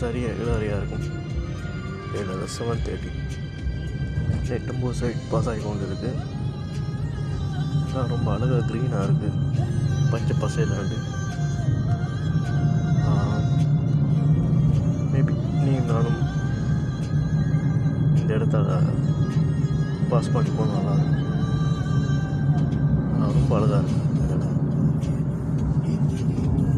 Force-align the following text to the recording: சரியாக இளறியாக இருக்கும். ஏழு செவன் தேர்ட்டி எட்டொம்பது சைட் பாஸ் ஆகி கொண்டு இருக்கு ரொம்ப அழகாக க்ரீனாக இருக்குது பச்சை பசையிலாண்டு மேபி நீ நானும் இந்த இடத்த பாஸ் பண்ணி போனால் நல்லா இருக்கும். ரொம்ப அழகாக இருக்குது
சரியாக 0.00 0.38
இளறியாக 0.42 0.78
இருக்கும். 0.80 1.06
ஏழு 2.18 2.34
செவன் 2.56 2.82
தேர்ட்டி 2.86 3.10
எட்டொம்பது 4.56 4.96
சைட் 5.00 5.28
பாஸ் 5.30 5.48
ஆகி 5.50 5.60
கொண்டு 5.62 5.86
இருக்கு 5.88 6.10
ரொம்ப 8.12 8.28
அழகாக 8.34 8.60
க்ரீனாக 8.68 9.06
இருக்குது 9.06 9.38
பச்சை 10.12 10.34
பசையிலாண்டு 10.42 10.96
மேபி 15.12 15.34
நீ 15.64 15.72
நானும் 15.90 16.20
இந்த 18.18 18.30
இடத்த 18.38 18.56
பாஸ் 20.12 20.32
பண்ணி 20.34 20.50
போனால் 20.58 20.78
நல்லா 20.78 20.94
இருக்கும். 20.98 21.24
ரொம்ப 23.38 23.50
அழகாக 23.58 23.80
இருக்குது 23.82 24.17